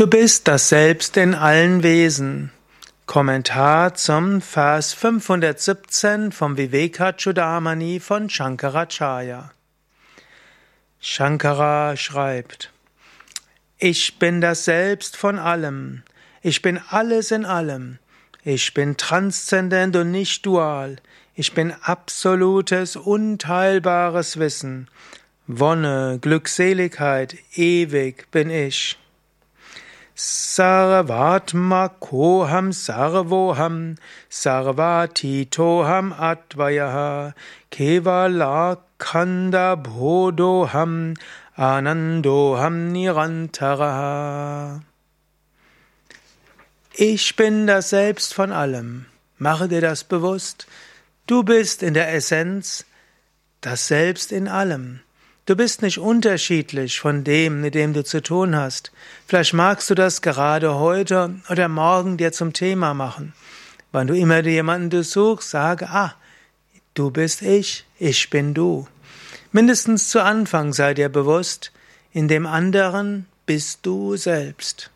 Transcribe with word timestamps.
Du 0.00 0.06
bist 0.06 0.48
das 0.48 0.70
Selbst 0.70 1.18
in 1.18 1.34
allen 1.34 1.82
Wesen. 1.82 2.52
Kommentar 3.04 3.92
zum 3.92 4.40
Vers 4.40 4.94
517 4.94 6.32
vom 6.32 6.56
Vivekachudamani 6.56 8.00
von 8.00 8.30
Shankaracharya. 8.30 9.50
Shankara 11.00 11.98
schreibt, 11.98 12.72
Ich 13.76 14.18
bin 14.18 14.40
das 14.40 14.64
Selbst 14.64 15.18
von 15.18 15.38
allem. 15.38 16.02
Ich 16.40 16.62
bin 16.62 16.80
alles 16.88 17.30
in 17.30 17.44
allem. 17.44 17.98
Ich 18.42 18.72
bin 18.72 18.96
transzendent 18.96 19.96
und 19.96 20.10
nicht 20.10 20.46
dual. 20.46 20.96
Ich 21.34 21.52
bin 21.52 21.74
absolutes, 21.82 22.96
unteilbares 22.96 24.38
Wissen. 24.38 24.88
Wonne, 25.46 26.18
Glückseligkeit, 26.22 27.36
ewig 27.54 28.30
bin 28.30 28.48
ich. 28.48 28.96
Sarvatmakoham 30.20 32.76
sarvoham 32.76 33.96
sarvatitoham 34.28 36.12
advayaha 36.12 37.32
kevalakanda 37.70 39.80
bodhoham 39.82 41.16
anandoham 41.56 42.92
nirantaraha. 42.92 44.82
Ich 46.92 47.36
bin 47.36 47.66
das 47.66 47.88
Selbst 47.88 48.34
von 48.34 48.52
allem. 48.52 49.06
Mache 49.38 49.68
dir 49.68 49.80
das 49.80 50.04
bewusst. 50.04 50.66
Du 51.26 51.44
bist 51.44 51.82
in 51.82 51.94
der 51.94 52.12
Essenz 52.12 52.84
das 53.62 53.88
Selbst 53.88 54.32
in 54.32 54.48
allem. 54.48 55.00
Du 55.50 55.56
bist 55.56 55.82
nicht 55.82 55.98
unterschiedlich 55.98 57.00
von 57.00 57.24
dem, 57.24 57.60
mit 57.60 57.74
dem 57.74 57.92
du 57.92 58.04
zu 58.04 58.22
tun 58.22 58.54
hast. 58.54 58.92
Vielleicht 59.26 59.52
magst 59.52 59.90
du 59.90 59.96
das 59.96 60.22
gerade 60.22 60.76
heute 60.76 61.40
oder 61.50 61.66
morgen 61.66 62.16
dir 62.18 62.30
zum 62.30 62.52
Thema 62.52 62.94
machen. 62.94 63.32
Wann 63.90 64.06
du 64.06 64.14
immer 64.14 64.46
jemanden 64.46 64.90
besuchst, 64.90 65.50
sage, 65.50 65.88
ah, 65.88 66.14
du 66.94 67.10
bist 67.10 67.42
ich, 67.42 67.84
ich 67.98 68.30
bin 68.30 68.54
du. 68.54 68.86
Mindestens 69.50 70.08
zu 70.08 70.22
Anfang 70.22 70.72
sei 70.72 70.94
dir 70.94 71.08
bewusst, 71.08 71.72
in 72.12 72.28
dem 72.28 72.46
anderen 72.46 73.26
bist 73.44 73.80
du 73.82 74.14
selbst. 74.14 74.92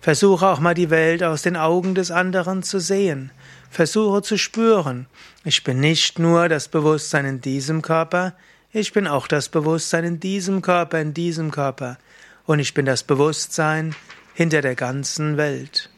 Versuche 0.00 0.46
auch 0.46 0.60
mal 0.60 0.74
die 0.74 0.90
Welt 0.90 1.24
aus 1.24 1.42
den 1.42 1.56
Augen 1.56 1.96
des 1.96 2.12
anderen 2.12 2.62
zu 2.62 2.78
sehen. 2.78 3.32
Versuche 3.68 4.22
zu 4.22 4.38
spüren, 4.38 5.06
ich 5.42 5.64
bin 5.64 5.80
nicht 5.80 6.20
nur 6.20 6.48
das 6.48 6.68
Bewusstsein 6.68 7.24
in 7.24 7.40
diesem 7.40 7.82
Körper, 7.82 8.34
ich 8.72 8.92
bin 8.92 9.06
auch 9.06 9.26
das 9.26 9.48
Bewusstsein 9.48 10.04
in 10.04 10.20
diesem 10.20 10.62
Körper, 10.62 11.00
in 11.00 11.14
diesem 11.14 11.50
Körper. 11.50 11.98
Und 12.46 12.58
ich 12.58 12.74
bin 12.74 12.86
das 12.86 13.02
Bewusstsein 13.02 13.94
hinter 14.34 14.60
der 14.60 14.74
ganzen 14.74 15.36
Welt. 15.36 15.90